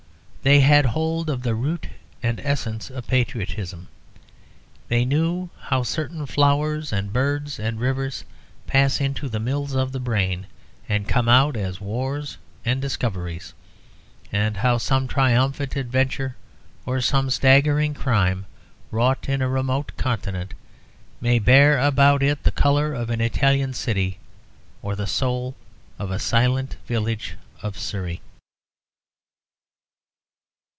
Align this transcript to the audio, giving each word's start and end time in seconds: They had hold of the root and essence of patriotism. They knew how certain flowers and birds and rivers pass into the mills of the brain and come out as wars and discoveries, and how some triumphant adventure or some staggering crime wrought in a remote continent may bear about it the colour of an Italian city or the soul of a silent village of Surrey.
They 0.43 0.61
had 0.61 0.87
hold 0.87 1.29
of 1.29 1.43
the 1.43 1.53
root 1.53 1.85
and 2.23 2.39
essence 2.39 2.89
of 2.89 3.05
patriotism. 3.05 3.89
They 4.87 5.05
knew 5.05 5.51
how 5.59 5.83
certain 5.83 6.25
flowers 6.25 6.91
and 6.91 7.13
birds 7.13 7.59
and 7.59 7.79
rivers 7.79 8.25
pass 8.65 8.99
into 8.99 9.29
the 9.29 9.39
mills 9.39 9.75
of 9.75 9.91
the 9.91 9.99
brain 9.99 10.47
and 10.89 11.07
come 11.07 11.29
out 11.29 11.55
as 11.55 11.79
wars 11.79 12.39
and 12.65 12.81
discoveries, 12.81 13.53
and 14.31 14.57
how 14.57 14.79
some 14.79 15.07
triumphant 15.07 15.75
adventure 15.75 16.35
or 16.87 17.01
some 17.01 17.29
staggering 17.29 17.93
crime 17.93 18.47
wrought 18.89 19.29
in 19.29 19.43
a 19.43 19.47
remote 19.47 19.91
continent 19.95 20.55
may 21.21 21.37
bear 21.37 21.77
about 21.77 22.23
it 22.23 22.41
the 22.41 22.51
colour 22.51 22.95
of 22.95 23.11
an 23.11 23.21
Italian 23.21 23.75
city 23.75 24.17
or 24.81 24.95
the 24.95 25.05
soul 25.05 25.53
of 25.99 26.09
a 26.09 26.17
silent 26.17 26.77
village 26.87 27.37
of 27.61 27.77
Surrey. 27.77 28.21